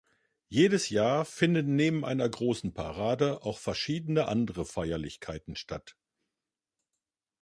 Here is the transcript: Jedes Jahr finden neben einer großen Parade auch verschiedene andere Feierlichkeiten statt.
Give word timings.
Jedes 0.49 0.89
Jahr 0.89 1.25
finden 1.25 1.75
neben 1.75 2.03
einer 2.03 2.27
großen 2.27 2.73
Parade 2.73 3.43
auch 3.43 3.59
verschiedene 3.59 4.27
andere 4.27 4.65
Feierlichkeiten 4.65 5.55
statt. 5.55 5.95